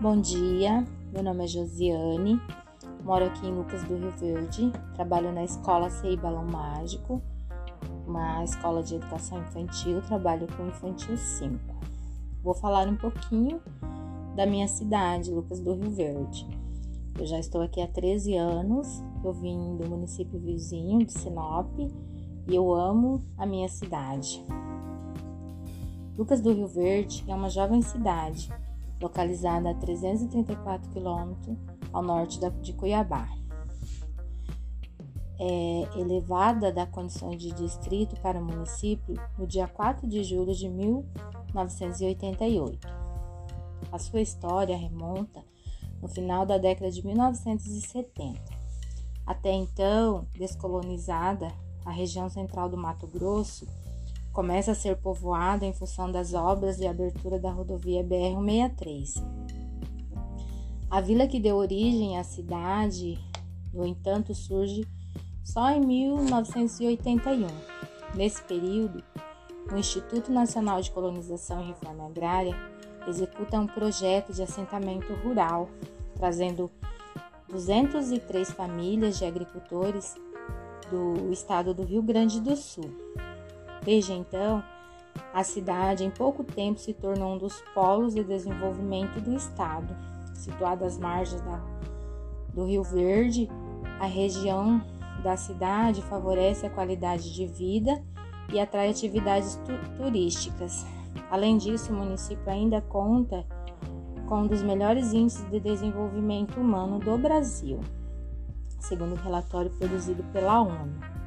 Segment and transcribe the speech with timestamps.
[0.00, 2.40] Bom dia, meu nome é Josiane,
[3.04, 7.20] moro aqui em Lucas do Rio Verde, trabalho na escola CEI Balão Mágico,
[8.06, 11.58] uma escola de educação infantil, trabalho com infantil 5.
[12.42, 13.60] Vou falar um pouquinho
[14.34, 16.48] da minha cidade, Lucas do Rio Verde.
[17.18, 21.90] Eu já estou aqui há 13 anos, eu vim do município vizinho de Sinop e
[22.48, 24.42] eu amo a minha cidade.
[26.16, 28.50] Lucas do Rio Verde é uma jovem cidade
[29.00, 31.56] localizada a 334 quilômetros
[31.92, 33.28] ao norte de Cuiabá.
[35.38, 42.86] É elevada da condição de distrito para município no dia 4 de julho de 1988.
[43.90, 45.42] A sua história remonta
[46.02, 48.38] no final da década de 1970.
[49.26, 51.48] Até então, descolonizada,
[51.84, 53.66] a região central do Mato Grosso
[54.32, 59.22] começa a ser povoada em função das obras de abertura da rodovia BR-163.
[60.88, 63.18] A vila que deu origem à cidade,
[63.72, 64.86] no entanto, surge
[65.42, 67.46] só em 1981.
[68.14, 69.02] Nesse período,
[69.70, 72.56] o Instituto Nacional de Colonização e Reforma Agrária
[73.06, 75.68] executa um projeto de assentamento rural,
[76.14, 76.70] trazendo
[77.48, 80.14] 203 famílias de agricultores
[80.90, 82.90] do estado do Rio Grande do Sul
[83.82, 84.62] Desde então,
[85.32, 89.96] a cidade em pouco tempo se tornou um dos polos de desenvolvimento do estado.
[90.34, 91.60] Situada às margens da,
[92.52, 93.48] do Rio Verde,
[93.98, 94.82] a região
[95.22, 98.02] da cidade favorece a qualidade de vida
[98.52, 100.86] e atrai atividades tu turísticas.
[101.30, 103.46] Além disso, o município ainda conta
[104.26, 107.80] com um dos melhores índices de desenvolvimento humano do Brasil,
[108.78, 111.19] segundo o relatório produzido pela ONU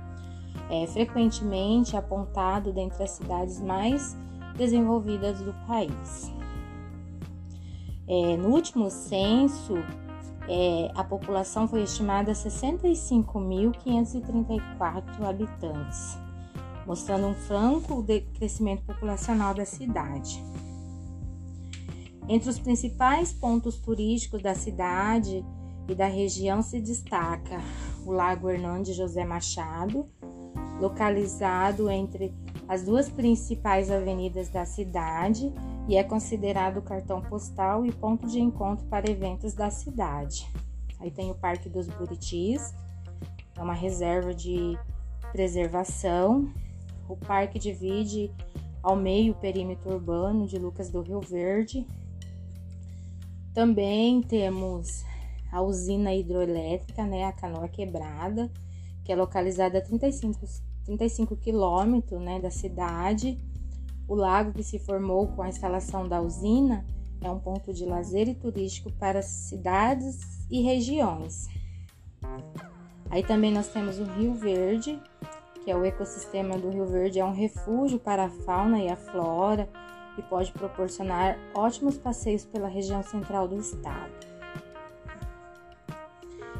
[0.73, 4.17] é frequentemente apontado dentre as cidades mais
[4.57, 6.33] desenvolvidas do país.
[8.07, 9.75] É, no último censo,
[10.47, 16.17] é, a população foi estimada a 65.534 habitantes,
[16.87, 18.03] mostrando um franco
[18.33, 20.43] crescimento populacional da cidade.
[22.27, 25.45] Entre os principais pontos turísticos da cidade
[25.87, 27.61] e da região se destaca
[28.05, 30.09] o Lago Hernandes José Machado,
[30.79, 32.33] localizado entre
[32.67, 35.51] as duas principais avenidas da cidade
[35.87, 40.49] e é considerado cartão postal e ponto de encontro para eventos da cidade.
[40.99, 42.73] Aí tem o Parque dos Buritis,
[43.55, 44.77] é uma reserva de
[45.31, 46.51] preservação.
[47.09, 48.31] O parque divide
[48.81, 51.85] ao meio o perímetro urbano de Lucas do Rio Verde.
[53.53, 55.03] Também temos
[55.51, 58.51] a usina hidroelétrica, né, a Canoa Quebrada,
[59.03, 60.39] que é localizada a 35,
[60.85, 63.37] 35 quilômetros né, da cidade.
[64.07, 66.85] O lago que se formou com a instalação da usina
[67.21, 71.47] é um ponto de lazer e turístico para cidades e regiões.
[73.09, 74.99] Aí também nós temos o Rio Verde,
[75.63, 78.95] que é o ecossistema do Rio Verde, é um refúgio para a fauna e a
[78.95, 79.69] flora
[80.17, 84.11] e pode proporcionar ótimos passeios pela região central do estado.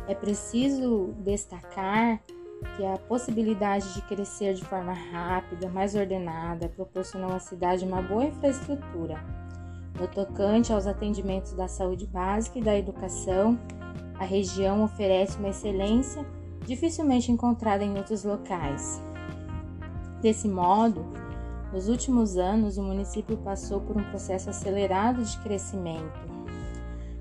[0.08, 2.22] É preciso destacar
[2.63, 8.25] que a possibilidade de crescer de forma rápida, mais ordenada, proporcionou à cidade uma boa
[8.25, 9.24] infraestrutura.
[10.00, 13.59] No tocante aos atendimentos da saúde básica e da educação,
[14.19, 16.25] a região oferece uma excelência
[16.66, 19.01] dificilmente encontrada em outros locais.
[20.22, 21.06] Desse modo,
[21.74, 26.34] nos últimos anos, o município passou por um processo acelerado de crescimento.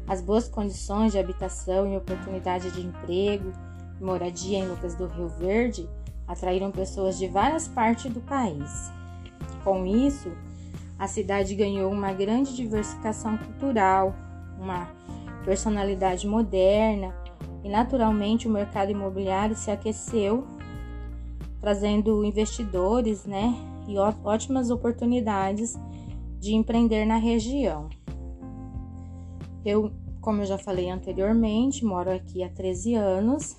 [0.06, 3.53] As boas condições de habitação e oportunidade de emprego,
[4.00, 5.88] moradia em Lucas do Rio Verde
[6.26, 8.91] atraíram pessoas de várias partes do país.
[9.64, 10.30] Com isso,
[10.98, 14.14] a cidade ganhou uma grande diversificação cultural,
[14.58, 14.88] uma
[15.44, 17.14] personalidade moderna
[17.64, 20.47] e, naturalmente, o mercado imobiliário se aqueceu,
[21.60, 23.54] trazendo investidores né,
[23.86, 25.77] e ótimas oportunidades
[26.41, 27.89] de empreender na região.
[29.65, 29.92] Eu,
[30.22, 33.57] como eu já falei anteriormente, moro aqui há 13 anos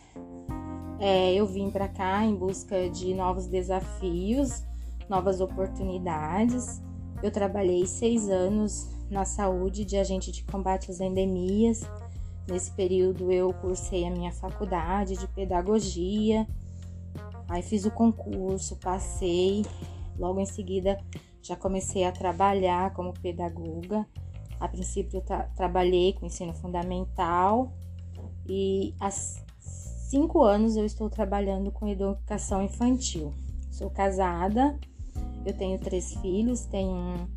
[1.05, 4.63] é, eu vim para cá em busca de novos desafios,
[5.09, 6.81] novas oportunidades.
[7.21, 11.81] Eu trabalhei seis anos na saúde de agente de combate às endemias.
[12.47, 16.47] Nesse período eu cursei a minha faculdade de pedagogia.
[17.49, 19.65] Aí fiz o concurso, passei.
[20.17, 20.97] Logo em seguida
[21.41, 24.07] já comecei a trabalhar como pedagoga.
[24.63, 27.73] A princípio eu tra trabalhei com ensino fundamental
[28.47, 33.33] e as cinco anos eu estou trabalhando com educação infantil.
[33.69, 34.79] Sou casada,
[35.45, 37.27] eu tenho três filhos, tenho um,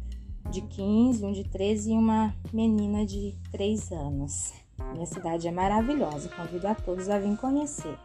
[0.52, 4.52] de 15, um de 13 e uma menina de 3 anos.
[4.92, 7.98] Minha cidade é maravilhosa, convido a todos a vir conhecer.